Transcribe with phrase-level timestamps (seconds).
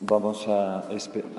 [0.00, 0.88] Vamos a,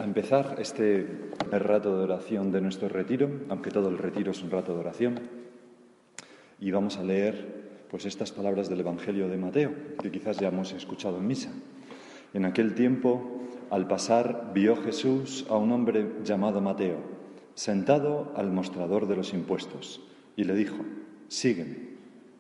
[0.04, 1.08] empezar este
[1.50, 5.18] rato de oración de nuestro retiro, aunque todo el retiro es un rato de oración,
[6.60, 10.74] y vamos a leer pues estas palabras del Evangelio de Mateo, que quizás ya hemos
[10.74, 11.52] escuchado en misa.
[12.34, 16.98] En aquel tiempo, al pasar, vio Jesús a un hombre llamado Mateo,
[17.54, 20.02] sentado al mostrador de los impuestos,
[20.36, 20.84] y le dijo,
[21.30, 21.78] sígueme.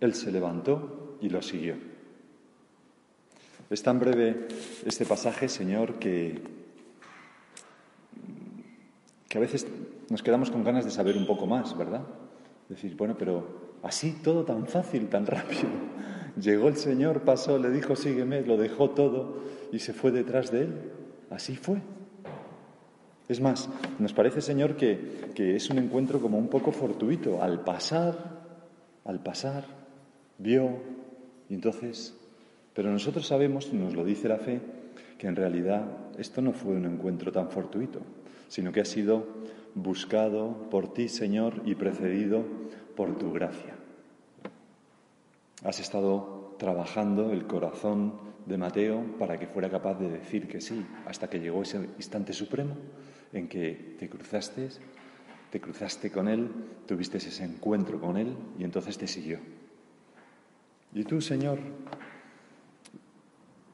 [0.01, 1.88] Él se levantó y lo siguió.
[3.69, 4.47] Es tan breve
[4.85, 6.41] este pasaje, Señor, que,
[9.27, 9.67] que a veces
[10.09, 12.01] nos quedamos con ganas de saber un poco más, ¿verdad?
[12.67, 15.69] Decir, bueno, pero así todo tan fácil, tan rápido.
[16.41, 20.63] Llegó el Señor, pasó, le dijo, sígueme, lo dejó todo y se fue detrás de
[20.63, 20.73] él.
[21.29, 21.79] Así fue.
[23.27, 27.43] Es más, nos parece, Señor, que, que es un encuentro como un poco fortuito.
[27.43, 28.39] Al pasar,
[29.05, 29.65] al pasar,
[30.39, 30.79] vio
[31.49, 32.18] y entonces
[32.79, 34.61] pero nosotros sabemos, nos lo dice la fe,
[35.17, 35.83] que en realidad
[36.17, 37.99] esto no fue un encuentro tan fortuito,
[38.47, 39.27] sino que ha sido
[39.75, 42.45] buscado por ti, Señor, y precedido
[42.95, 43.75] por tu gracia.
[45.65, 48.13] Has estado trabajando el corazón
[48.45, 52.31] de Mateo para que fuera capaz de decir que sí, hasta que llegó ese instante
[52.31, 52.77] supremo
[53.33, 54.69] en que te cruzaste,
[55.49, 56.47] te cruzaste con él,
[56.87, 59.39] tuviste ese encuentro con él y entonces te siguió.
[60.93, 61.59] Y tú, Señor,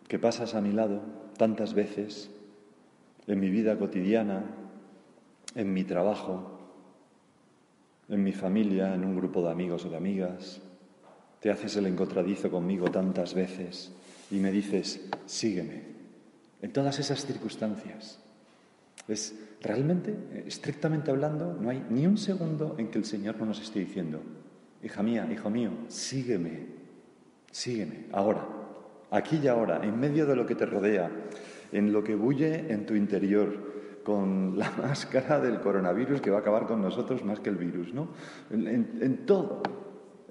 [0.07, 1.01] que pasas a mi lado
[1.37, 2.29] tantas veces
[3.27, 4.43] en mi vida cotidiana,
[5.55, 6.59] en mi trabajo,
[8.09, 10.61] en mi familia, en un grupo de amigos o de amigas.
[11.39, 13.91] Te haces el encontradizo conmigo tantas veces
[14.29, 15.95] y me dices, sígueme.
[16.61, 18.19] En todas esas circunstancias.
[19.07, 20.15] Es realmente,
[20.47, 24.19] estrictamente hablando, no hay ni un segundo en que el Señor no nos esté diciendo,
[24.81, 26.65] hija mía, hijo mío, sígueme,
[27.51, 28.54] sígueme, ahora
[29.11, 31.09] aquí y ahora, en medio de lo que te rodea,
[31.71, 36.41] en lo que bulle en tu interior, con la máscara del coronavirus que va a
[36.41, 38.09] acabar con nosotros más que el virus, ¿no?
[38.49, 39.61] En, todo,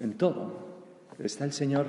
[0.00, 0.64] en todo.
[1.18, 1.86] Está el Señor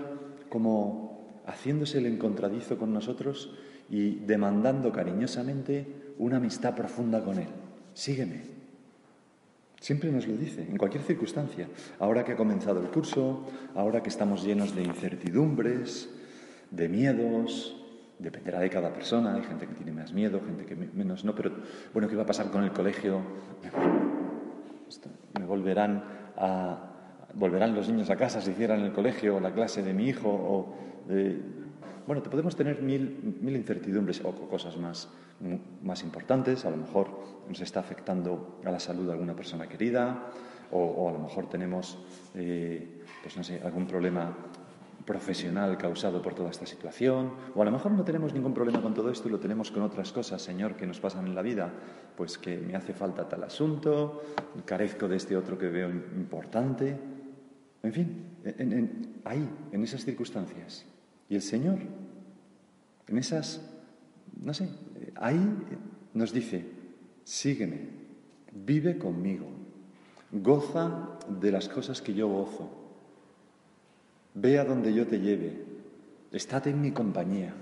[0.49, 3.55] como haciéndose el encontradizo con nosotros
[3.89, 7.47] y demandando cariñosamente una amistad profunda con Él.
[7.93, 8.55] Sígueme.
[9.79, 11.67] Siempre nos lo dice, en cualquier circunstancia.
[11.99, 16.09] Ahora que ha comenzado el curso, ahora que estamos llenos de incertidumbres,
[16.75, 17.75] de miedos,
[18.19, 21.51] dependerá de cada persona, hay gente que tiene más miedo, gente que menos no, pero
[21.93, 23.21] bueno, ¿qué va a pasar con el colegio?
[25.39, 26.03] ¿Me volverán
[26.37, 26.91] a
[27.33, 30.29] volverán los niños a casa si hicieran el colegio o la clase de mi hijo
[30.29, 30.73] o
[32.07, 35.09] bueno, te podemos tener mil, mil incertidumbres o cosas más,
[35.81, 36.65] más importantes.
[36.65, 37.07] A lo mejor
[37.49, 40.29] nos está afectando a la salud de alguna persona querida,
[40.71, 41.97] o, a lo mejor tenemos,
[42.35, 44.35] eh, pues no sé, algún problema
[45.05, 48.93] profesional causado por toda esta situación, o a lo mejor no tenemos ningún problema con
[48.93, 51.71] todo esto y lo tenemos con otras cosas, Señor, que nos pasan en la vida,
[52.17, 54.23] pues que me hace falta tal asunto,
[54.65, 56.97] carezco de este otro que veo importante,
[57.83, 58.25] en fin,
[59.23, 60.85] ahí, en esas circunstancias.
[61.29, 61.79] Y el Señor,
[63.07, 63.61] en esas,
[64.41, 64.69] no sé,
[65.15, 65.39] ahí
[66.13, 66.65] nos dice,
[67.23, 67.89] sígueme,
[68.51, 69.47] vive conmigo,
[70.31, 72.84] goza de las cosas que yo gozo
[74.35, 75.63] Ve a donde yo te lleve,
[76.31, 77.53] estate en mi compañía.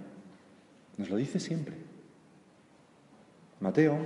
[0.98, 1.76] Nos lo dice siempre.
[3.60, 3.98] Mateo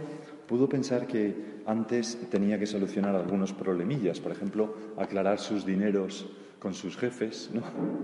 [0.48, 6.30] pudo pensar que antes tenía que solucionar algunos problemillas, por ejemplo, aclarar sus dineros
[6.60, 7.62] con sus jefes, ¿no?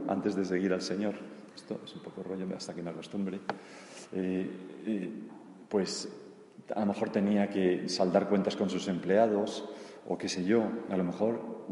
[0.08, 1.16] antes de seguir al Señor.
[1.56, 3.40] Esto es un poco rollo hasta que me acostumbre.
[4.12, 4.50] Eh,
[4.86, 5.10] eh,
[5.70, 6.10] pues
[6.74, 9.70] a lo mejor tenía que saldar cuentas con sus empleados
[10.08, 11.68] o qué sé yo, a lo mejor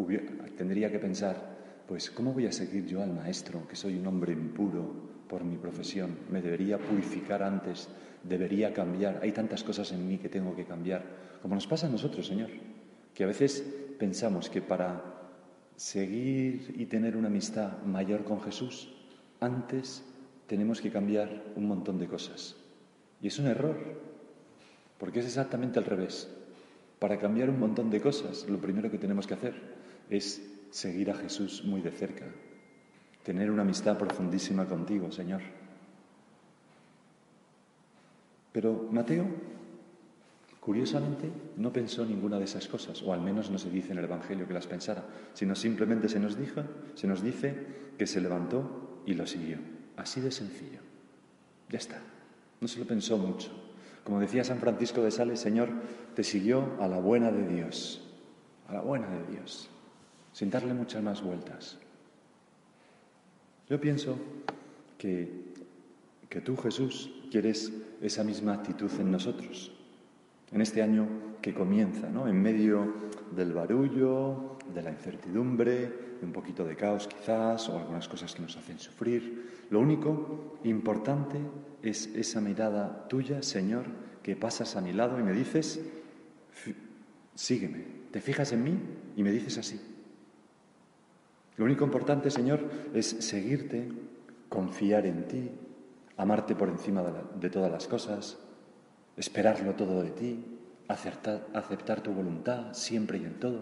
[0.58, 1.50] tendría que pensar,
[1.87, 4.91] pues ¿cómo voy a seguir yo al maestro, que soy un hombre impuro
[5.28, 6.17] por mi profesión?
[6.29, 7.89] Me debería purificar antes,
[8.23, 9.19] debería cambiar.
[9.22, 11.03] Hay tantas cosas en mí que tengo que cambiar,
[11.41, 12.49] como nos pasa a nosotros, Señor,
[13.13, 13.66] que a veces
[13.97, 15.03] pensamos que para
[15.75, 18.93] seguir y tener una amistad mayor con Jesús,
[19.39, 20.03] antes
[20.47, 22.55] tenemos que cambiar un montón de cosas.
[23.22, 23.77] Y es un error,
[24.97, 26.29] porque es exactamente al revés.
[26.99, 29.55] Para cambiar un montón de cosas, lo primero que tenemos que hacer
[30.09, 32.26] es seguir a Jesús muy de cerca,
[33.23, 35.41] tener una amistad profundísima contigo, Señor.
[38.52, 39.28] Pero Mateo
[40.62, 41.28] Curiosamente,
[41.58, 44.47] no pensó ninguna de esas cosas, o al menos no se dice en el Evangelio
[44.47, 45.03] que las pensara,
[45.34, 46.62] sino simplemente se nos dijo,
[46.94, 47.56] se nos dice
[47.97, 49.58] que se levantó y lo siguió.
[49.97, 50.78] Así de sencillo.
[51.68, 52.00] Ya está.
[52.59, 53.50] No se lo pensó mucho.
[54.03, 55.70] Como decía San Francisco de Sales, Señor,
[56.14, 58.08] te siguió a la buena de Dios,
[58.68, 59.68] a la buena de Dios,
[60.33, 61.78] sin darle muchas más vueltas.
[63.69, 64.17] Yo pienso
[64.97, 65.53] que,
[66.29, 69.72] que tú, Jesús, quieres esa misma actitud en nosotros
[70.51, 71.07] en este año
[71.41, 72.28] que comienza, ¿no?
[72.28, 72.93] en medio
[73.35, 75.75] del barullo, de la incertidumbre,
[76.19, 79.66] de un poquito de caos quizás, o algunas cosas que nos hacen sufrir.
[79.69, 81.39] Lo único importante
[81.81, 83.85] es esa mirada tuya, Señor,
[84.22, 85.79] que pasas a mi lado y me dices,
[87.34, 88.77] sígueme, te fijas en mí
[89.16, 89.79] y me dices así.
[91.57, 93.89] Lo único importante, Señor, es seguirte,
[94.49, 95.51] confiar en ti,
[96.17, 97.03] amarte por encima
[97.35, 98.37] de todas las cosas,
[99.17, 100.45] esperarlo todo de ti,
[100.87, 103.61] aceptar, aceptar tu voluntad siempre y en todo,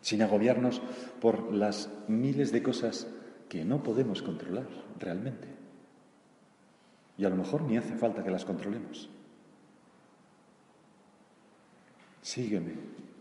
[0.00, 0.82] sin agobiarnos
[1.20, 3.06] por las miles de cosas
[3.48, 4.66] que no podemos controlar
[4.98, 5.48] realmente.
[7.18, 9.08] Y a lo mejor ni hace falta que las controlemos.
[12.22, 12.72] Sígueme,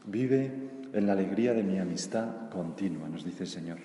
[0.06, 0.52] vive
[0.94, 3.78] en la alegría de mi amistad continua, nos dice el Señor.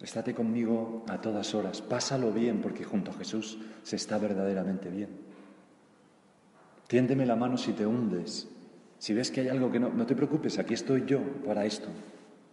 [0.00, 5.08] Estate conmigo a todas horas, pásalo bien porque junto a Jesús se está verdaderamente bien.
[6.86, 8.48] Tiéndeme la mano si te hundes,
[8.98, 11.88] si ves que hay algo que no, no te preocupes, aquí estoy yo para esto.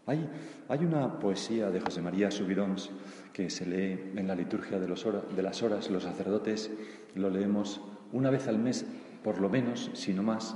[0.05, 0.29] Hay,
[0.67, 2.91] hay una poesía de José María Subirons
[3.31, 6.71] que se lee en la liturgia de, los de las horas, los sacerdotes
[7.15, 7.81] lo leemos
[8.11, 8.85] una vez al mes,
[9.23, 10.55] por lo menos, si no más,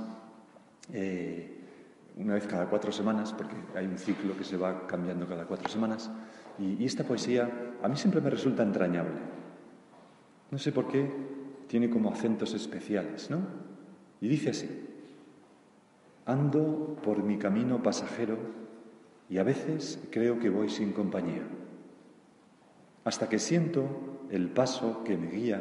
[0.92, 1.57] eh,
[2.18, 5.68] una vez cada cuatro semanas, porque hay un ciclo que se va cambiando cada cuatro
[5.68, 6.10] semanas.
[6.58, 7.48] Y, esta poesía
[7.82, 9.14] a mí siempre me resulta entrañable.
[10.50, 11.10] No sé por qué
[11.68, 13.38] tiene como acentos especiales, ¿no?
[14.20, 14.68] Y dice así,
[16.26, 18.36] ando por mi camino pasajero
[19.30, 21.42] y a veces creo que voy sin compañía,
[23.04, 25.60] hasta que siento el paso que me guía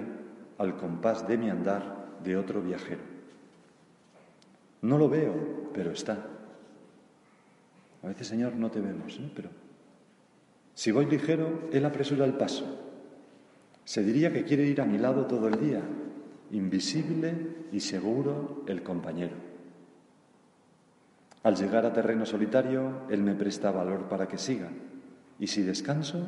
[0.58, 3.02] al compás de mi andar de otro viajero.
[4.82, 6.37] No lo veo, pero está.
[8.04, 9.32] A veces, Señor, no te vemos, ¿eh?
[9.36, 9.50] pero
[10.74, 12.66] si voy ligero, Él apresura el paso.
[13.84, 15.82] Se diría que quiere ir a mi lado todo el día,
[16.52, 19.36] invisible y seguro el compañero.
[21.42, 24.70] Al llegar a terreno solitario, Él me presta valor para que siga,
[25.40, 26.24] y si descanso,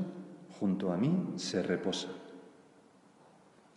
[0.60, 2.10] junto a mí se reposa.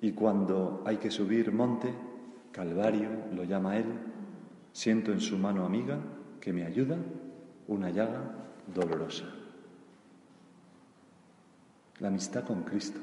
[0.00, 1.92] Y cuando hay que subir monte,
[2.50, 3.86] Calvario lo llama Él,
[4.72, 5.98] siento en su mano amiga
[6.40, 6.96] que me ayuda
[7.72, 8.20] una llaga
[8.74, 9.24] dolorosa
[12.02, 12.98] la amistad con Cristo,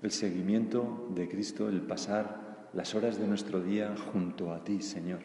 [0.00, 5.18] el seguimiento de Cristo, el pasar las horas de nuestro día junto a ti, Señor.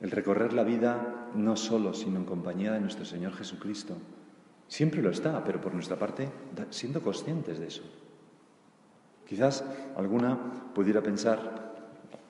[0.00, 3.96] El recorrer la vida no solo, sino en compañía de nuestro Señor Jesucristo.
[4.66, 6.28] Siempre lo está, pero por nuestra parte,
[6.70, 7.84] siendo conscientes de eso.
[9.24, 9.64] Quizás
[9.96, 11.74] alguna pudiera pensar,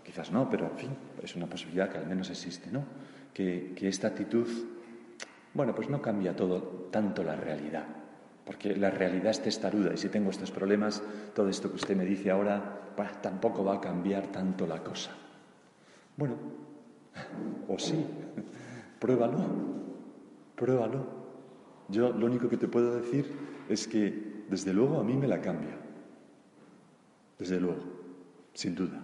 [0.05, 0.91] quizás no, pero en fin,
[1.23, 2.85] es una posibilidad que al menos existe, ¿no?
[3.39, 4.49] Que, esta actitud,
[5.55, 7.87] bueno, pues no cambia todo tanto la realidad
[8.45, 11.03] porque la realidad es testaruda y si tengo estos problemas,
[11.35, 12.81] todo esto que usted me dice ahora,
[13.21, 15.11] tampoco va a cambiar tanto la cosa.
[16.17, 16.35] Bueno,
[17.69, 18.07] o sí,
[18.99, 19.39] pruébalo,
[20.57, 21.07] pruébalo.
[21.89, 23.31] Yo lo único que te puedo decir
[23.69, 25.77] es que desde luego a mí me la cambia,
[27.39, 27.83] desde luego,
[28.55, 29.01] sin duda.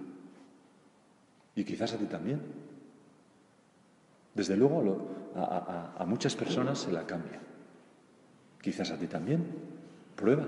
[1.54, 2.63] Y quizás a ti también.
[4.34, 7.40] Desde luego a muchas personas se la cambia.
[8.60, 9.44] Quizás a ti también.
[10.16, 10.46] Prueba.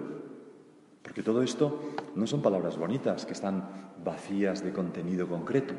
[1.02, 5.74] Porque todo esto no son palabras bonitas que están vacías de contenido concreto,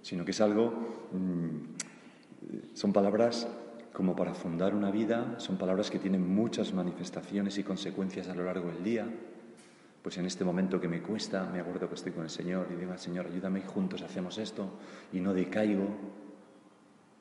[0.00, 0.72] sino que es algo,
[1.12, 3.46] mm, son palabras
[3.92, 8.44] como para fundar una vida, son palabras que tienen muchas manifestaciones y consecuencias a lo
[8.44, 9.06] largo del día.
[10.02, 12.76] Pues en este momento que me cuesta, me acuerdo que estoy con el Señor y
[12.76, 14.68] digo al Señor, ayúdame y juntos hacemos esto
[15.12, 15.88] y no decaigo.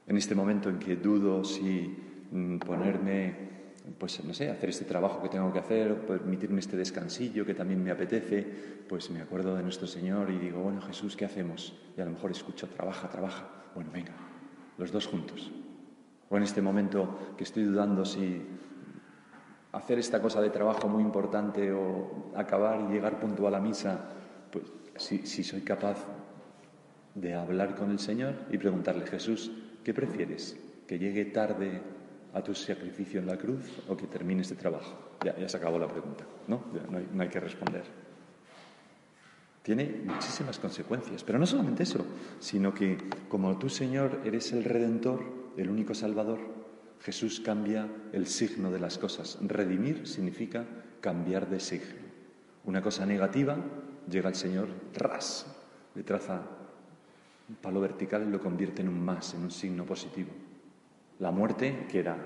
[0.08, 1.96] En este momento en que dudo si
[2.32, 3.54] mm, ponerme
[3.98, 7.84] pues no sé, hacer este trabajo que tengo que hacer, permitirme este descansillo que también
[7.84, 8.46] me apetece,
[8.88, 11.78] pues me acuerdo de nuestro Señor y digo, bueno Jesús, ¿qué hacemos?
[11.98, 13.48] Y a lo mejor escucho, trabaja, trabaja.
[13.76, 14.14] Bueno, venga,
[14.78, 15.52] los dos juntos.
[16.30, 18.42] O en este momento que estoy dudando si
[19.74, 24.00] hacer esta cosa de trabajo muy importante o acabar y llegar puntual a misa,
[24.52, 26.06] pues si, si soy capaz
[27.16, 29.52] de hablar con el Señor y preguntarle, Jesús,
[29.84, 30.58] ¿qué prefieres?
[30.88, 31.82] ¿Que llegue tarde
[32.34, 35.18] a tu sacrificio en la cruz o que termine este trabajo?
[35.24, 36.64] Ya, se acabó la pregunta, ¿no?
[36.90, 37.84] no, hay, que responder.
[39.62, 41.24] tiene muchísimas consecuencias.
[41.24, 42.06] Pero no solamente eso,
[42.40, 42.98] sino que
[43.30, 45.24] como tú, Señor, eres el Redentor,
[45.58, 46.40] el único Salvador,
[47.02, 49.38] Jesús cambia el signo de las cosas.
[49.42, 50.66] Redimir significa
[51.02, 52.02] cambiar de signo.
[52.66, 53.58] Una cosa negativa,
[54.10, 55.46] llega el Señor, ras,
[55.96, 56.42] le traza
[57.64, 60.30] palo vertical lo convierte en un más, en un signo positivo.
[61.20, 62.18] La muerte, que era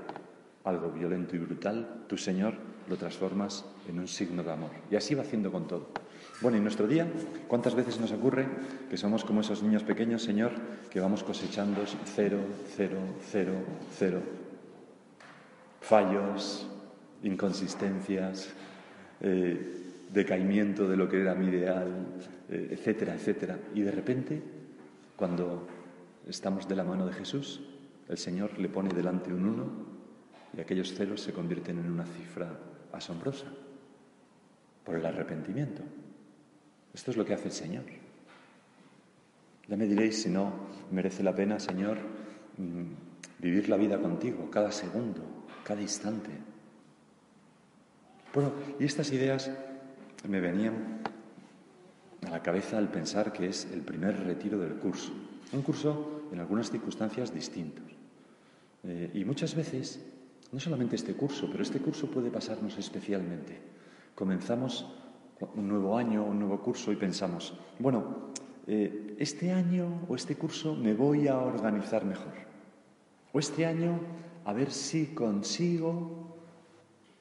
[0.64, 2.56] algo violento y brutal, tu Señor
[2.90, 4.72] lo transformas en un signo de amor.
[4.90, 5.90] Y así va haciendo con todo.
[6.42, 7.08] Bueno, en nuestro día,
[7.48, 8.48] ¿cuántas veces nos ocurre
[8.90, 10.54] que somos como esos niños pequeños, Señor,
[10.90, 11.84] que vamos cosechando
[12.16, 12.40] cero,
[12.76, 12.98] cero,
[13.30, 13.54] cero,
[13.96, 14.22] cero?
[15.82, 16.68] Fallos,
[17.22, 18.50] inconsistencias,
[19.22, 22.08] eh, decaimiento de lo que era mi ideal,
[22.50, 23.60] eh, etcétera, etcétera.
[23.76, 24.57] Y de repente,
[25.18, 25.68] cuando
[26.28, 27.62] estamos de la mano de Jesús,
[28.08, 29.66] el Señor le pone delante un uno
[30.56, 32.58] y aquellos ceros se convierten en una cifra
[32.94, 33.48] asombrosa
[34.86, 35.82] por el arrepentimiento.
[36.94, 37.84] Esto es lo que hace el Señor.
[39.68, 40.54] Ya me diréis si no
[40.92, 41.98] merece la pena, Señor,
[42.58, 42.84] mm,
[43.40, 45.22] vivir la vida contigo, cada segundo,
[45.64, 46.30] cada instante.
[48.34, 49.52] Bueno, y estas ideas
[50.28, 51.02] me venían
[52.28, 55.14] a la cabeza al pensar que es el primer retiro del curso.
[55.54, 57.86] Un curso en algunas circunstancias distintos.
[58.84, 60.06] Eh, y muchas veces,
[60.52, 63.58] no solamente este curso, pero este curso puede pasarnos especialmente.
[64.14, 64.86] Comenzamos
[65.56, 68.32] un nuevo año, un nuevo curso y pensamos, bueno,
[68.66, 72.34] eh, este año o este curso me voy a organizar mejor.
[73.32, 74.00] O este año
[74.44, 76.36] a ver si consigo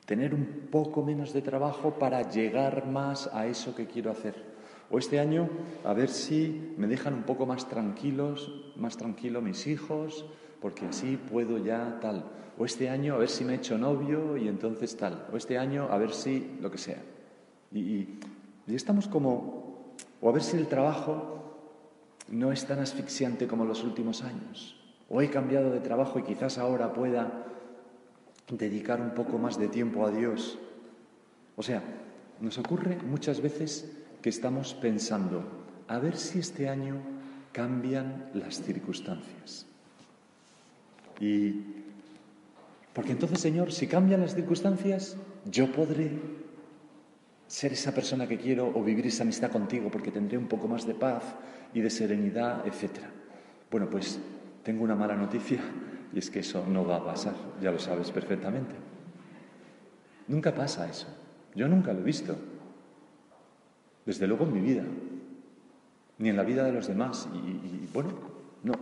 [0.04, 4.55] tener un poco menos de trabajo para llegar más a eso que quiero hacer.
[4.90, 5.48] O este año
[5.84, 10.26] a ver si me dejan un poco más tranquilos, más tranquilo mis hijos,
[10.60, 12.24] porque así puedo ya tal.
[12.58, 15.26] O este año a ver si me he hecho novio y entonces tal.
[15.32, 17.02] O este año a ver si lo que sea.
[17.72, 18.18] Y, y,
[18.68, 21.36] estamos como, o a ver si el trabajo
[22.28, 24.80] no es tan asfixiante como los últimos años.
[25.08, 27.46] O he cambiado de trabajo y quizás ahora pueda
[28.50, 30.58] dedicar un poco más de tiempo a Dios.
[31.56, 31.82] O sea,
[32.40, 35.44] nos ocurre muchas veces que estamos pensando,
[35.86, 36.96] a ver si este año
[37.52, 39.66] cambian las circunstancias.
[41.20, 41.62] Y
[42.92, 46.10] porque entonces, Señor, si cambian las circunstancias, yo podré
[47.46, 50.88] ser esa persona que quiero o vivir esa amistad contigo porque tendré un poco más
[50.88, 51.22] de paz
[51.72, 52.98] y de serenidad, etc.
[53.70, 54.18] Bueno, pues
[54.64, 55.60] tengo una mala noticia
[56.12, 58.74] y es que eso no va a pasar, ya lo sabes perfectamente.
[60.26, 61.06] Nunca pasa eso.
[61.54, 62.55] Yo nunca lo he visto.
[64.06, 64.84] Desde luego en mi vida,
[66.18, 67.28] ni en la vida de los demás.
[67.34, 68.10] Y, bueno,
[68.62, 68.72] no,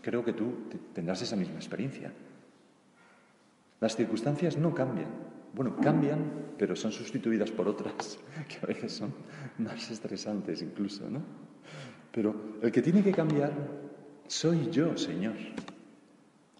[0.00, 0.52] creo que tú
[0.94, 2.12] tendrás esa misma experiencia.
[3.80, 5.08] Las circunstancias no cambian.
[5.54, 6.18] Bueno, cambian,
[6.56, 9.12] pero son sustituidas por otras, que a veces son
[9.58, 11.20] más estresantes incluso, ¿no?
[12.10, 13.52] Pero el que tiene que cambiar
[14.26, 15.34] soy yo, Señor.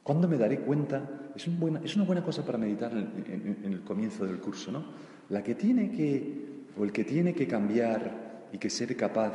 [0.03, 1.09] ¿Cuándo me daré cuenta?
[1.35, 4.85] Es, una buena cosa para meditar en, en, el comienzo del curso, ¿no?
[5.31, 9.35] La que tiene que, o el que tiene que cambiar y que ser capaz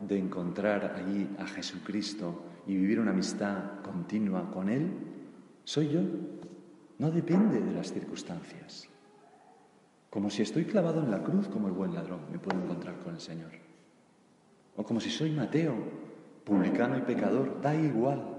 [0.00, 4.90] de encontrar allí a Jesucristo y vivir una amistad continua con Él,
[5.64, 6.00] soy yo.
[6.98, 8.88] No depende de las circunstancias.
[10.10, 13.14] Como si estoy clavado en la cruz como el buen ladrón, me puedo encontrar con
[13.14, 13.50] el Señor.
[14.76, 15.74] O como si soy Mateo,
[16.44, 18.38] publicano y pecador, da igual.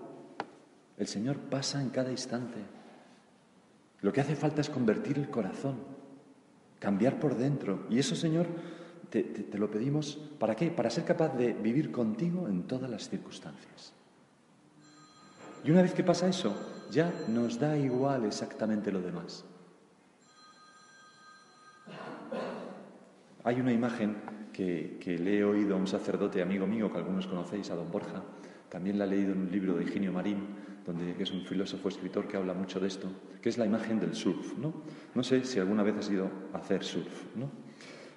[0.97, 2.59] El Señor pasa en cada instante.
[4.01, 5.77] Lo que hace falta es convertir el corazón,
[6.79, 7.85] cambiar por dentro.
[7.89, 8.47] Y eso, Señor,
[9.09, 10.17] te, lo pedimos.
[10.39, 10.71] ¿Para qué?
[10.71, 13.93] Para ser capaz de vivir contigo en todas las circunstancias.
[15.63, 16.55] Y una vez que pasa eso,
[16.91, 19.45] ya nos da igual exactamente lo demás.
[23.43, 24.17] Hay una imagen
[24.53, 27.91] que, que, le he oído a un sacerdote amigo mío, que algunos conocéis, a don
[27.91, 28.23] Borja,
[28.69, 32.27] también la he leído en un libro de Higinio Marín, donde, es un filósofo escritor
[32.27, 33.07] que habla mucho de esto,
[33.41, 34.57] que es la imagen del surf.
[34.57, 34.73] ¿no?
[35.13, 37.25] no sé si alguna vez has ido a hacer surf.
[37.35, 37.49] ¿no?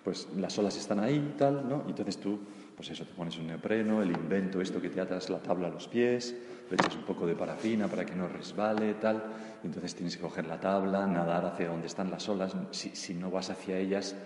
[0.05, 1.85] Pues las olas están ahí tal, ¿no?
[1.87, 2.39] y entonces tú,
[2.77, 5.71] pues eso, te pones un neopreno, el invento, esto que te atas la tabla a
[5.71, 6.35] los pies,
[6.69, 9.23] le echas un poco de parafina para que no resbale, tal,
[9.63, 13.15] y entonces tienes que coger la tabla, nadar hacia donde están las olas, si, si
[13.15, 14.17] no vas hacia ellas,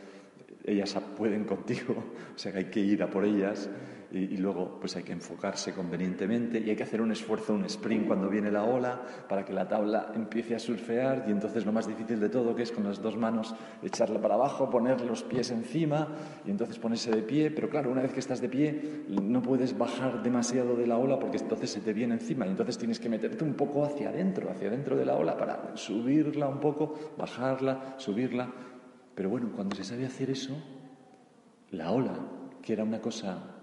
[0.64, 1.94] ellas pueden contigo,
[2.34, 3.68] o sea que hay que ir a por ellas
[4.12, 8.06] y, luego pues hay que enfocarse convenientemente y hay que hacer un esfuerzo, un sprint
[8.06, 11.86] cuando viene la ola para que la tabla empiece a surfear y entonces lo más
[11.86, 15.50] difícil de todo que es con las dos manos echarla para abajo, poner los pies
[15.50, 16.08] encima
[16.44, 19.76] y entonces ponerse de pie, pero claro, una vez que estás de pie no puedes
[19.76, 23.08] bajar demasiado de la ola porque entonces se te viene encima y entonces tienes que
[23.08, 27.94] meterte un poco hacia adentro, hacia adentro de la ola para subirla un poco, bajarla,
[27.98, 28.52] subirla.
[29.14, 30.56] Pero bueno, cuando se sabe hacer eso,
[31.70, 32.18] la ola
[32.62, 33.55] que era una cosa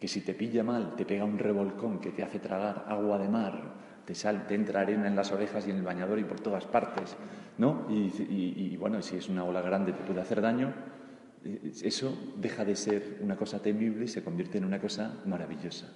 [0.00, 3.28] que si te pilla mal, te pega un revolcón que te hace tragar agua de
[3.28, 3.74] mar,
[4.06, 7.14] te, sal, entra arena en las orejas y en el bañador y por todas partes,
[7.58, 7.86] ¿no?
[7.90, 10.72] Y, bueno, si es una ola grande te puede hacer daño,
[11.44, 15.92] eh, eso deja de ser una cosa temible y se convierte en una cosa maravillosa,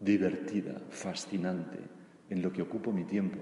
[0.00, 1.78] divertida, fascinante,
[2.28, 3.38] en lo que ocupo mi tiempo.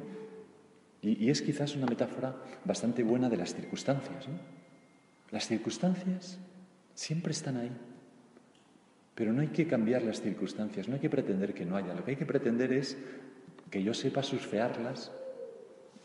[1.01, 2.37] Y, y es quizás una metáfora
[2.67, 4.27] bastante buena de las circunstancias.
[5.31, 6.39] Las circunstancias
[6.95, 7.71] siempre están ahí.
[9.19, 11.93] Pero no hay que cambiar las circunstancias, no hay que pretender que no haya.
[11.93, 12.97] Lo que hay que pretender es
[13.69, 15.11] que yo sepa surfearlas,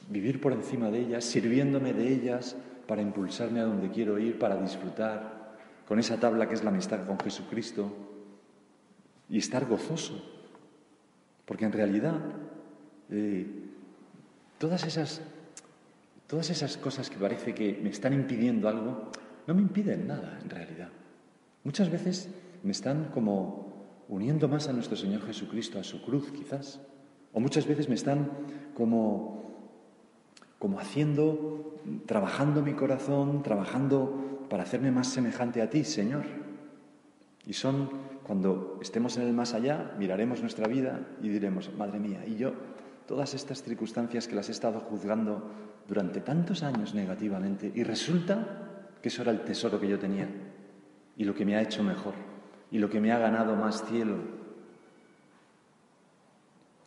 [0.09, 2.55] vivir por encima de ellas, sirviéndome de ellas
[2.87, 5.53] para impulsarme a donde quiero ir, para disfrutar
[5.87, 7.95] con esa tabla que es la amistad con Jesucristo
[9.29, 10.19] y estar gozoso.
[11.45, 12.19] Porque en realidad
[13.11, 13.45] eh,
[14.57, 15.21] todas, esas,
[16.25, 19.11] todas esas cosas que parece que me están impidiendo algo,
[19.45, 20.89] no me impiden nada en realidad.
[21.63, 22.27] Muchas veces
[22.63, 23.73] me están como
[24.07, 26.79] uniendo más a nuestro Señor Jesucristo, a su cruz quizás.
[27.33, 28.31] O muchas veces me están
[28.73, 29.43] como,
[30.59, 36.23] como haciendo, trabajando mi corazón, trabajando para hacerme más semejante a ti, Señor.
[37.45, 37.89] Y son
[38.23, 42.53] cuando estemos en el más allá, miraremos nuestra vida y diremos, Madre mía, y yo,
[43.05, 45.51] todas estas circunstancias que las he estado juzgando
[45.85, 50.29] durante tantos años negativamente, y resulta que eso era el tesoro que yo tenía
[51.17, 52.32] y lo que me ha hecho mejor
[52.73, 54.15] y lo que me ha ganado más cielo.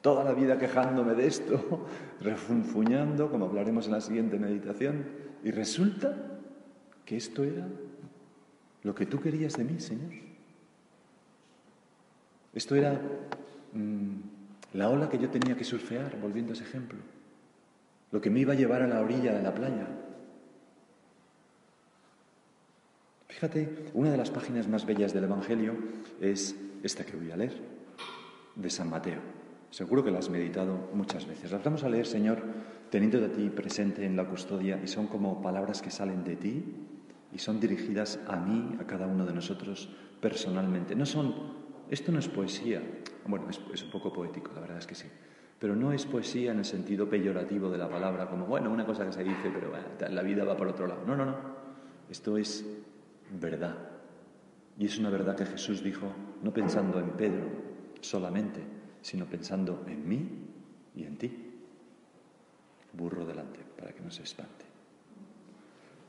[0.02, 1.86] Toda la vida quejándome de esto,
[2.20, 5.06] refunfuñando, como hablaremos en la siguiente meditación,
[5.44, 6.40] y resulta
[7.04, 7.68] que esto era
[8.82, 10.10] lo que tú querías de mí, Señor.
[12.52, 13.00] Esto era
[13.72, 14.16] mm,
[14.72, 16.98] la ola que yo tenía que surfear, volviendo a ese ejemplo,
[18.10, 19.86] lo que me iba a llevar a la orilla de la playa,
[23.36, 25.74] Fíjate, una de las páginas más bellas del Evangelio
[26.22, 27.52] es esta que voy a leer,
[28.54, 29.20] de San Mateo.
[29.68, 31.52] Seguro que la has meditado muchas veces.
[31.52, 32.42] Las vamos a leer, Señor,
[32.88, 36.64] teniendo de ti presente en la custodia y son como palabras que salen de ti
[37.30, 40.94] y son dirigidas a mí, a cada uno de nosotros personalmente.
[40.94, 41.34] No son,
[41.90, 42.80] esto no es poesía,
[43.26, 45.08] bueno, es, un poco poético, la verdad es que sí,
[45.58, 49.04] pero no es poesía en el sentido peyorativo de la palabra, como, bueno, una cosa
[49.04, 49.70] que se dice, pero
[50.08, 51.04] la vida va por otro lado.
[51.06, 51.66] No, no, no.
[52.08, 52.64] Esto es
[53.32, 53.76] verdad.
[54.78, 56.06] Y es una verdad que Jesús dijo
[56.42, 57.46] no pensando en Pedro
[58.00, 58.60] solamente,
[59.02, 60.28] sino pensando en mí
[60.94, 61.52] y en ti.
[62.92, 64.64] Burro delante, para que no se espante.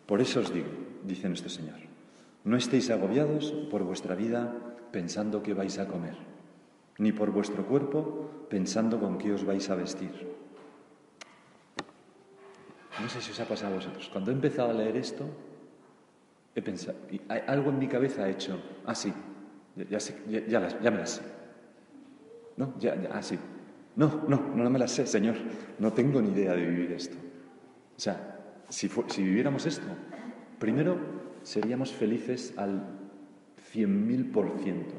[0.05, 0.69] Por eso os digo,
[1.03, 1.75] dice nuestro Señor,
[2.43, 4.55] no estéis agobiados por vuestra vida
[4.91, 6.15] pensando qué vais a comer,
[6.97, 10.11] ni por vuestro cuerpo pensando con qué os vais a vestir.
[13.01, 14.09] No sé si os ha pasado a vosotros.
[14.09, 15.25] Cuando he empezado a leer esto,
[16.59, 16.97] he pensado,
[17.47, 19.13] algo en mi cabeza ha hecho, ah, sí,
[19.75, 20.59] ya,
[20.91, 21.21] me las sé.
[22.57, 23.37] No, ya, ya, ah, sí.
[23.95, 25.35] No, no, no me las sé, Señor.
[25.77, 27.15] No tengo ni idea de vivir esto.
[27.95, 28.39] O sea,
[28.69, 29.85] si, si viviéramos esto,
[30.59, 30.97] primero
[31.43, 32.83] seríamos felices al
[33.71, 34.95] cien mil por ciento.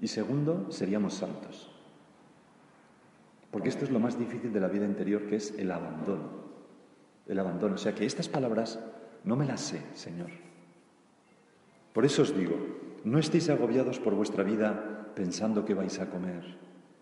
[0.00, 1.72] Y segundo, seríamos santos.
[3.50, 6.28] Porque esto es lo más difícil de la vida interior, que es el abandono.
[7.26, 7.74] El abandono.
[7.74, 8.78] O sea que estas palabras
[9.24, 10.30] no me las sé, Señor.
[11.98, 12.54] Por eso os digo,
[13.02, 16.46] no estéis agobiados por vuestra vida pensando qué vais a comer,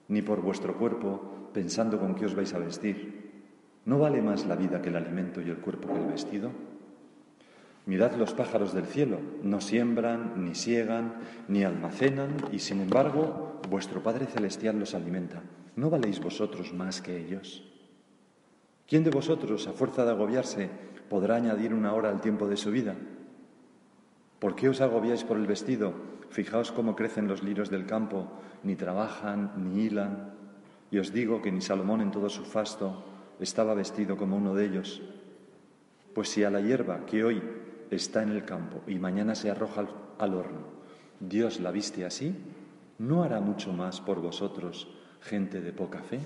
[0.08, 3.44] ni por vuestro cuerpo pensando con qué os vais a vestir.
[3.84, 6.48] ¿No vale más la vida que el alimento y el cuerpo que el vestido?
[7.84, 14.02] Mirad los pájaros del cielo, no siembran, ni siegan, ni almacenan, y sin embargo vuestro
[14.02, 15.42] Padre Celestial los alimenta.
[15.76, 17.68] ¿No valéis vosotros más que ellos?
[18.88, 20.70] ¿Quién de vosotros, a fuerza de agobiarse,
[21.10, 22.96] podrá añadir una hora al tiempo de su vida?
[24.38, 25.94] ¿Por qué os agobiáis por el vestido?
[26.28, 28.28] Fijaos cómo crecen los lirios del campo,
[28.62, 30.34] ni trabajan, ni hilan.
[30.90, 33.04] Y os digo que ni Salomón en todo su fasto
[33.40, 35.02] estaba vestido como uno de ellos.
[36.14, 37.42] Pues si a la hierba que hoy
[37.90, 39.86] está en el campo y mañana se arroja
[40.18, 40.76] al horno,
[41.20, 42.34] Dios la viste así,
[42.98, 44.88] ¿no hará mucho más por vosotros,
[45.20, 46.20] gente de poca fe?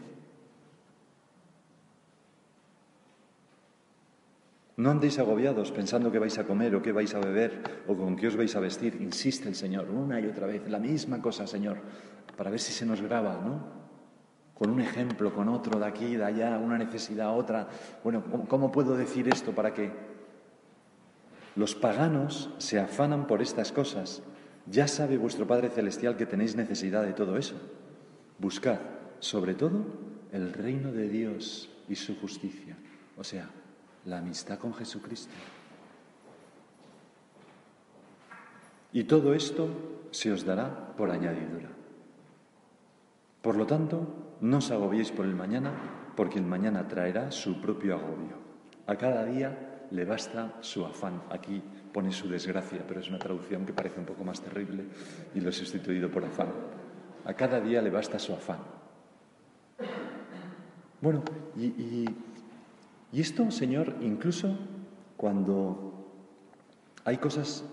[4.81, 8.17] No andéis agobiados pensando que vais a comer o qué vais a beber o con
[8.17, 8.97] qué os vais a vestir.
[9.05, 11.77] Insiste el Señor una y otra vez, la misma cosa, Señor,
[12.33, 13.61] para ver si se nos graba, ¿no?
[14.57, 17.69] Con un ejemplo, con otro de aquí, de allá, una necesidad, otra.
[18.03, 19.93] Bueno, ¿cómo puedo decir esto para que
[21.57, 24.23] los paganos se afanan por estas cosas?
[24.65, 27.57] Ya sabe vuestro Padre Celestial que tenéis necesidad de todo eso.
[28.39, 28.81] Buscad,
[29.19, 29.85] sobre todo,
[30.33, 32.79] el reino de Dios y su justicia.
[33.19, 33.51] O sea,
[34.07, 35.33] la amistad con Jesucristo.
[38.93, 39.69] Y todo esto
[40.11, 41.69] se os dará por añadidura.
[43.43, 45.73] Por lo tanto, no os agobiéis por el mañana,
[46.17, 48.37] porque el mañana traerá su propio agobio.
[48.87, 51.23] A cada día le basta su afán.
[51.31, 54.85] Aquí pone su desgracia, pero es una traducción que parece un poco más terrible
[55.35, 56.49] y lo he sustituido por afán.
[57.25, 58.59] A cada día le basta su afán.
[61.01, 61.23] Bueno,
[61.57, 62.05] y, y
[63.19, 64.57] esto, Señor, incluso
[65.17, 65.91] cuando
[67.05, 67.65] hay cosas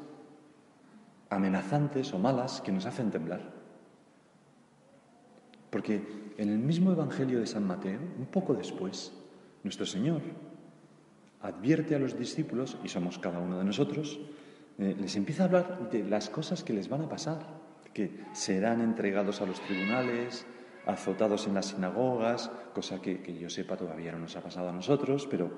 [1.30, 3.54] amenazantes o malas que nos hacen temblar.
[5.70, 6.02] Porque
[6.38, 9.14] en el mismo Evangelio de San Mateo, un poco después,
[9.64, 10.22] nuestro Señor
[11.42, 14.20] advierte a los discípulos, y somos cada uno de nosotros,
[14.80, 17.40] eh, les empieza a hablar de las cosas que les van a pasar,
[17.94, 20.46] que serán entregados a los tribunales,
[20.88, 25.28] azotados en las sinagogas, cosa que, yo sepa todavía no nos ha pasado a nosotros,
[25.30, 25.52] pero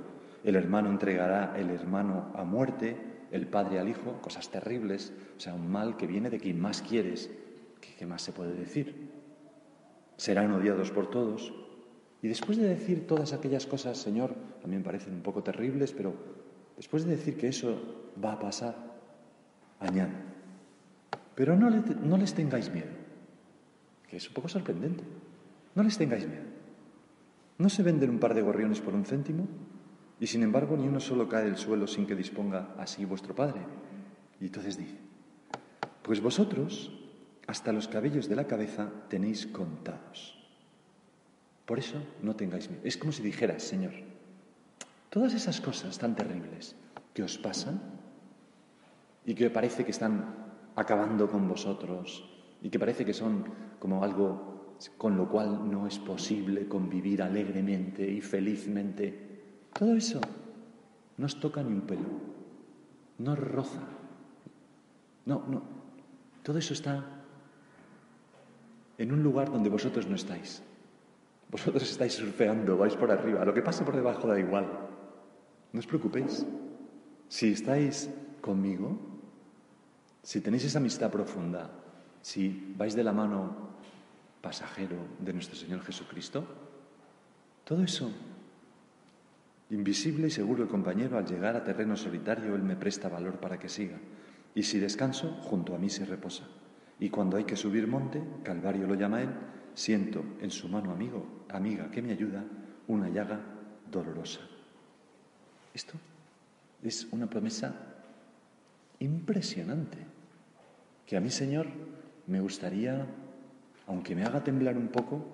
[0.43, 2.97] el hermano entregará el hermano a muerte,
[3.31, 6.81] el padre al hijo, cosas terribles, o sea, un mal que viene de quien más
[6.81, 7.29] quieres,
[7.97, 9.11] ¿qué más se puede decir?
[10.17, 11.53] Serán odiados por todos.
[12.21, 15.93] Y después de decir todas aquellas cosas, Señor, a mí me parecen un poco terribles,
[15.93, 16.13] pero
[16.75, 18.75] después de decir que eso va a pasar,
[19.79, 20.11] añade,
[21.35, 22.98] pero no les tengáis miedo,
[24.09, 25.03] que es un poco sorprendente,
[25.75, 26.43] no les tengáis miedo.
[27.57, 29.47] ¿No se venden un par de gorriones por un céntimo?
[30.19, 33.61] Y sin embargo, ni uno solo cae del suelo sin que disponga así vuestro Padre.
[34.39, 34.97] Y entonces dice,
[36.01, 36.91] pues vosotros,
[37.47, 40.37] hasta los cabellos de la cabeza, tenéis contados.
[41.65, 42.81] Por eso no tengáis miedo.
[42.83, 43.93] Es como si dijeras, Señor,
[45.09, 46.75] todas esas cosas tan terribles
[47.13, 47.81] que os pasan
[49.25, 50.35] y que parece que están
[50.75, 53.45] acabando con vosotros y que parece que son
[53.79, 60.21] como algo con lo cual no es posible convivir alegremente y felizmente todo eso
[61.17, 62.07] no os toca ni un pelo,
[63.19, 63.83] no roza.
[65.25, 65.61] No, no.
[66.43, 67.03] Todo eso está
[68.97, 70.63] en un lugar donde vosotros no estáis.
[71.51, 73.43] Vosotros estáis surfeando, vais por arriba.
[73.43, 74.65] Lo que pase por debajo da igual.
[75.73, 76.45] No os preocupéis.
[77.27, 78.09] Si estáis
[78.41, 78.97] conmigo,
[80.23, 81.69] si tenéis esa amistad profunda,
[82.21, 83.69] si vais de la mano
[84.41, 86.45] pasajero de nuestro Señor Jesucristo,
[87.63, 88.11] todo eso
[89.71, 93.59] Invisible y seguro el compañero, al llegar a terreno solitario, él me presta valor para
[93.59, 93.97] que siga.
[94.55, 96.43] Y si descanso, junto a mí se reposa.
[96.99, 99.29] Y cuando hay que subir monte, Calvario lo llama él,
[99.75, 102.43] siento en su mano amigo, amiga que me ayuda,
[102.87, 103.39] una llaga
[103.91, 104.41] dolorosa.
[105.71, 105.93] Esto
[106.81, 107.75] es una promesa
[108.97, 109.99] impresionante,
[111.05, 111.67] que a mí, Señor,
[112.29, 113.05] me gustaría,
[113.87, 115.25] aunque me haga temblar un poco,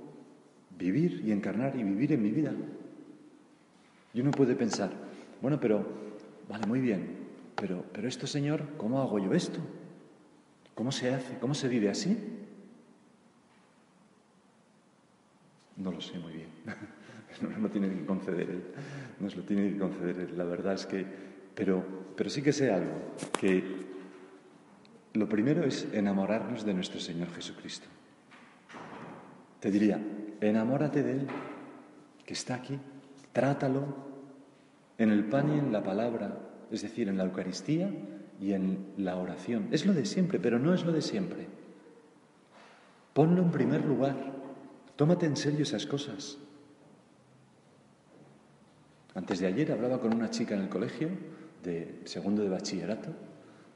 [0.78, 2.54] vivir y encarnar y vivir en mi vida.
[4.14, 4.92] Y uno puede pensar,
[5.42, 5.86] bueno, pero,
[6.48, 7.06] vale, muy bien,
[7.56, 9.60] pero, pero esto, Señor, ¿cómo hago yo esto?
[10.74, 11.38] ¿Cómo se hace?
[11.40, 12.18] ¿Cómo se vive así?
[15.78, 16.50] No lo sé muy bien.
[17.42, 18.64] Nos lo tiene que conceder él.
[19.20, 20.38] Nos lo tiene que conceder él.
[20.38, 21.06] La verdad es que.
[21.54, 21.84] Pero,
[22.16, 22.94] pero sí que sé algo:
[23.38, 23.85] que
[25.16, 27.88] lo primero es enamorarnos de nuestro Señor Jesucristo.
[29.60, 30.00] Te diría,
[30.42, 31.28] enamórate de Él,
[32.26, 32.80] que está aquí,
[33.36, 33.84] Trátalo
[34.98, 36.40] en el pan y en la palabra,
[36.72, 37.92] es decir, en la Eucaristía
[38.40, 39.68] y en la oración.
[39.72, 41.46] Es lo de siempre, pero no es lo de siempre.
[43.12, 44.16] Ponlo en primer lugar.
[44.96, 46.38] Tómate en serio esas cosas.
[49.16, 51.10] Antes de ayer hablaba con una chica en el colegio,
[51.62, 53.10] de segundo de bachillerato,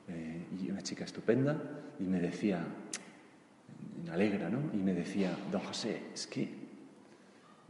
[0.08, 1.58] eh, y una chica estupenda,
[2.00, 2.66] y me decía,
[4.06, 4.60] me alegra, ¿no?
[4.74, 6.50] Y me decía, don José, es que,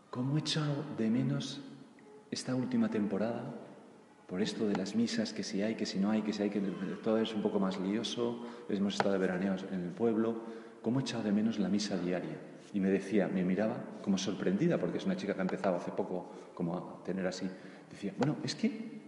[0.09, 1.61] ¿cómo he echado de menos
[2.31, 3.55] esta última temporada,
[4.27, 6.51] por esto de las misas, que si hay, que si no hay, que si hay,
[6.51, 6.61] que
[7.03, 10.43] todo es un poco más lioso, hemos estado de veraneos en el pueblo,
[10.83, 12.37] ¿cómo he echado de menos la misa diaria?
[12.71, 15.91] Y me decía, me miraba como sorprendida, porque es una chica que ha empezado hace
[15.91, 17.49] poco como a tener así.
[17.89, 18.98] Decía, bueno, es que,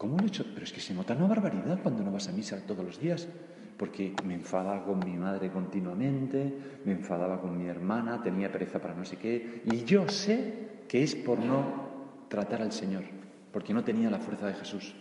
[0.00, 0.46] ¿cómo lo he hecho?
[0.54, 3.28] Pero es que se nota una barbaridad cuando no vas a misa todos los días,
[3.76, 8.94] porque me enfadaba con mi madre continuamente, me enfadaba con mi hermana, tenía pereza para
[8.94, 11.90] no sé qué, y yo sé que es por no
[12.30, 13.04] tratar al Señor,
[13.52, 14.94] porque no tenía la fuerza de Jesús.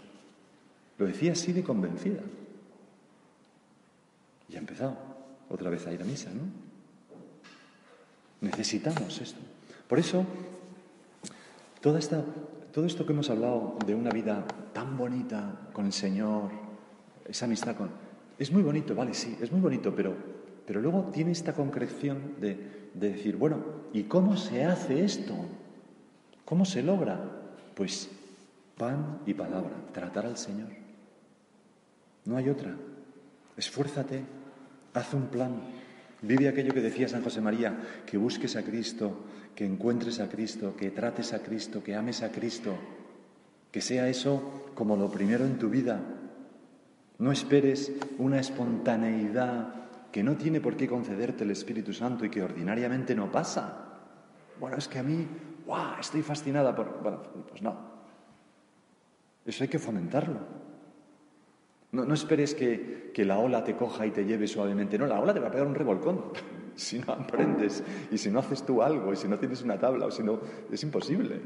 [0.98, 2.20] Lo decía así de convencida.
[4.50, 4.98] Y ha empezado
[5.50, 6.42] otra vez a ir a misa, ¿no?
[8.42, 9.40] Necesitamos esto.
[9.88, 10.26] Por eso,
[11.80, 12.22] toda esta,
[12.80, 16.50] todo esto que hemos hablado de una vida tan bonita con el Señor,
[17.26, 17.90] esa amistad con...
[18.38, 20.16] Es muy bonito, vale, sí, es muy bonito, pero,
[20.66, 23.58] pero luego tiene esta concreción de, de decir, bueno,
[23.92, 25.36] ¿y cómo se hace esto?
[26.46, 27.20] ¿Cómo se logra?
[27.76, 28.10] Pues
[28.78, 30.70] pan y palabra, tratar al Señor.
[32.24, 32.78] No hay otra.
[33.58, 34.24] Esfuérzate,
[34.94, 35.60] haz un plan,
[36.22, 40.76] vive aquello que decía San José María, que busques a Cristo, que encuentres a Cristo,
[40.76, 42.76] que trates a Cristo, que ames a Cristo,
[43.72, 46.02] que sea eso como lo primero en tu vida.
[47.18, 49.74] No esperes una espontaneidad
[50.12, 53.86] que no tiene por qué concederte el Espíritu Santo y que ordinariamente no pasa.
[54.60, 55.28] Bueno, es que a mí,
[55.66, 56.00] ¡guau!
[56.00, 57.02] Estoy fascinada por...
[57.02, 57.78] Bueno, pues no.
[59.46, 60.59] Eso hay que fomentarlo.
[61.92, 64.98] No, esperes que, que, la ola te coja y te lleve suavemente.
[65.00, 66.26] No, la ola te va a pegar un revolcón.
[66.76, 70.06] si no aprendes y si no haces tú algo y si no tienes una tabla
[70.06, 70.40] o si no...
[70.72, 71.42] Es imposible.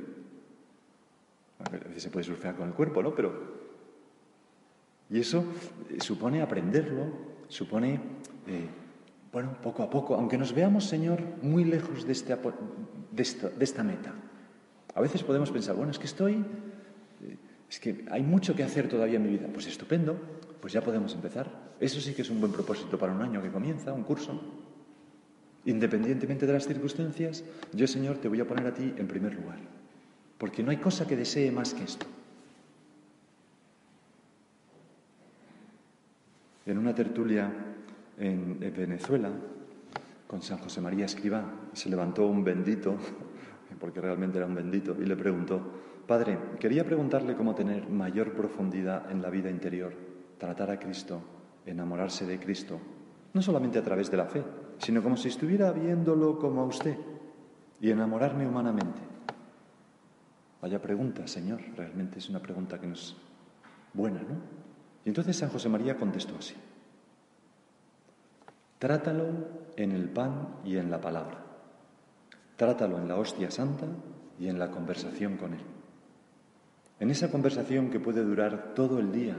[1.63, 3.15] A veces se puede surfear con el cuerpo, ¿no?
[3.15, 3.63] Pero...
[5.09, 5.43] Y eso
[5.89, 7.05] eh, supone aprenderlo,
[7.47, 7.99] supone
[8.47, 8.67] eh,
[9.33, 14.13] bueno, poco a poco, aunque nos veamos, Señor, muy lejos de, este, de, esta meta.
[14.93, 16.45] A veces podemos pensar, bueno, es que estoy,
[17.73, 19.47] es que hay mucho que hacer todavía en mi vida.
[19.51, 20.15] Pues estupendo,
[20.61, 21.73] pues ya podemos empezar.
[21.79, 24.39] Eso sí que es un buen propósito para un año que comienza, un curso.
[25.65, 29.57] Independientemente de las circunstancias, yo, Señor, te voy a poner a ti en primer lugar.
[30.37, 32.05] Porque no hay cosa que desee más que esto.
[36.67, 37.51] En una tertulia
[38.19, 39.31] en Venezuela
[40.27, 41.43] con San José María Escribá.
[41.73, 42.97] Se levantó un bendito,
[43.79, 49.09] porque realmente era un bendito, y le preguntó, Padre, quería preguntarle cómo tener mayor profundidad
[49.09, 49.93] en la vida interior,
[50.37, 51.21] tratar a Cristo,
[51.65, 52.79] enamorarse de Cristo,
[53.33, 54.43] no solamente a través de la fe,
[54.79, 56.97] sino como si estuviera viéndolo como a usted,
[57.79, 59.01] y enamorarme humanamente.
[60.61, 63.17] Vaya pregunta, Señor, realmente es una pregunta que nos
[63.93, 64.63] buena, ¿no?
[65.05, 66.55] Y entonces San José María contestó así.
[68.79, 69.25] Trátalo
[69.75, 71.43] en el pan y en la palabra.
[72.55, 73.85] Trátalo en la hostia santa
[74.39, 75.61] y en la conversación con Él.
[76.99, 79.35] En esa conversación que puede durar todo el día.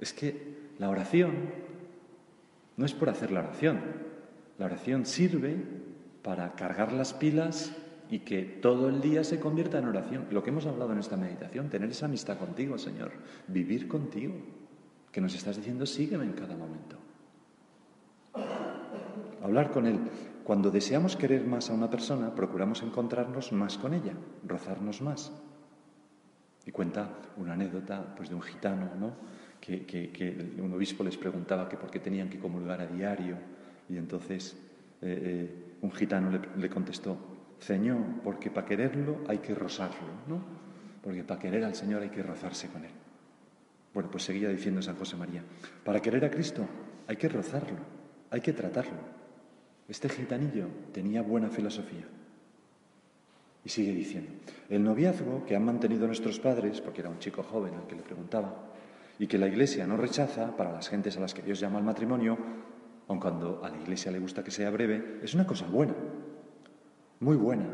[0.00, 1.32] Es que la oración
[2.76, 3.80] no es por hacer la oración.
[4.58, 5.56] La oración sirve
[6.22, 7.72] para cargar las pilas
[8.10, 10.26] y que todo el día se convierta en oración.
[10.30, 13.12] Lo que hemos hablado en esta meditación, tener esa amistad contigo, Señor,
[13.48, 14.34] vivir contigo,
[15.10, 16.96] que nos estás diciendo, sígueme en cada momento
[19.42, 19.98] hablar con Él.
[20.44, 24.14] Cuando deseamos querer más a una persona, procuramos encontrarnos más con ella,
[24.46, 25.32] rozarnos más.
[26.68, 29.14] Y cuenta una anécdota pues, de un gitano, ¿no?
[29.58, 33.36] que, un obispo les preguntaba que por qué tenían que comulgar a diario.
[33.88, 34.54] Y entonces
[35.00, 37.16] eh, eh, un gitano le, contestó,
[37.58, 40.42] Señor, porque para quererlo hay que rozarlo, ¿no?
[41.02, 42.92] Porque para querer al Señor hay que rozarse con Él.
[43.94, 45.42] Bueno, pues seguía diciendo San José María,
[45.82, 46.68] para querer a Cristo
[47.06, 47.78] hay que rozarlo,
[48.30, 49.00] hay que tratarlo.
[49.88, 52.04] Este gitanillo tenía buena filosofía.
[53.68, 54.30] Y sigue diciendo,
[54.70, 58.02] el noviazgo que han mantenido nuestros padres, porque era un chico joven al que le
[58.02, 58.54] preguntaba,
[59.18, 61.84] y que la Iglesia no rechaza para las gentes a las que Dios llama al
[61.84, 62.38] matrimonio,
[63.08, 65.92] aun cuando a la Iglesia le gusta que sea breve, es una cosa buena,
[67.20, 67.66] muy buena.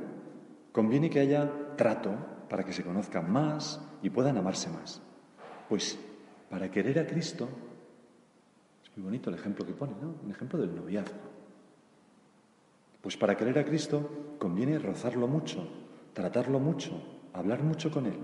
[0.72, 2.16] Conviene que haya trato
[2.48, 5.00] para que se conozcan más y puedan amarse más.
[5.68, 5.96] Pues
[6.50, 7.48] para querer a Cristo,
[8.82, 10.16] es muy bonito el ejemplo que pone, ¿no?
[10.24, 11.34] Un ejemplo del noviazgo.
[13.00, 15.83] Pues para querer a Cristo conviene rozarlo mucho,
[16.14, 16.92] tratarlo mucho,
[17.32, 18.18] hablar mucho con Él,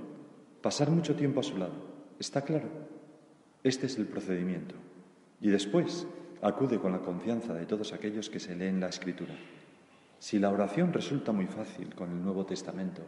[0.62, 1.74] pasar mucho tiempo a su lado.
[2.18, 2.68] ¿Está claro?
[3.62, 4.74] Este es el procedimiento.
[5.40, 6.06] Y después
[6.40, 9.34] acude con la confianza de todos aquellos que se leen la Escritura.
[10.18, 13.02] Si la oración resulta muy fácil con el Nuevo Testamento,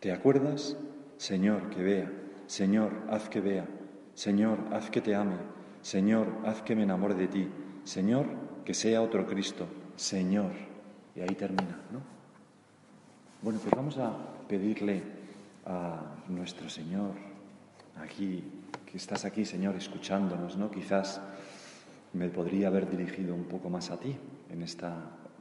[0.00, 0.76] ¿te acuerdas?
[1.16, 2.12] Señor, que vea.
[2.46, 3.66] Señor, haz que vea.
[4.14, 5.36] Señor, haz que te ame.
[5.80, 7.48] Señor, haz que me enamore de ti.
[7.84, 8.26] Señor,
[8.64, 10.52] que sea otro Cristo, Señor.
[11.16, 12.13] Y ahí termina, ¿no?
[13.44, 14.10] Bueno, pues vamos a
[14.48, 15.02] pedirle
[15.66, 17.10] a nuestro Señor,
[18.00, 18.42] aquí,
[18.86, 20.70] que estás aquí, Señor, escuchándonos, ¿no?
[20.70, 21.20] Quizás
[22.14, 24.16] me podría haber dirigido un poco más a ti
[24.48, 24.96] en esta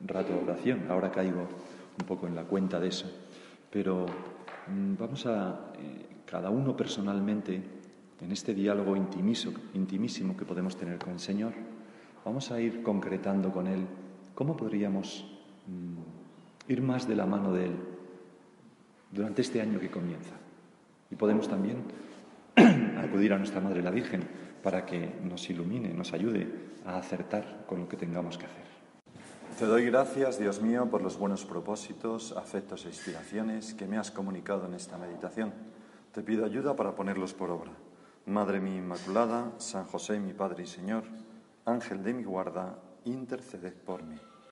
[0.06, 0.88] rato de oración.
[0.90, 1.48] Ahora caigo
[1.98, 3.10] un poco en la cuenta de eso.
[3.72, 4.06] Pero
[4.68, 7.64] mm, vamos a, eh, cada uno personalmente,
[8.20, 11.54] en este diálogo intimísimo que podemos tener con el Señor,
[12.26, 13.88] vamos a ir concretando con Él
[14.36, 15.26] cómo podríamos
[15.68, 17.93] mm, ir más de la mano de Él
[19.14, 20.34] durante este año que comienza.
[21.12, 21.84] Y podemos también
[22.98, 24.24] acudir a nuestra Madre la Virgen
[24.64, 26.48] para que nos ilumine, nos ayude
[26.86, 28.64] a acertar con lo que tengamos que hacer.
[29.60, 34.10] Te doy gracias, Dios mío, por los buenos propósitos, afectos e inspiraciones que me has
[34.10, 35.54] comunicado en esta meditación.
[36.12, 37.72] Te pido ayuda para ponerlos por obra.
[38.26, 41.04] Madre mi Inmaculada, San José mi Padre y Señor,
[41.66, 44.18] Ángel de mi guarda, interceded por mí.